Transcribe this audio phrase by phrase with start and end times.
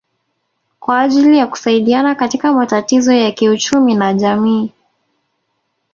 [0.79, 4.71] kwa ajili ya kusaidiana katika matatizo ya kiuchumi na kijamii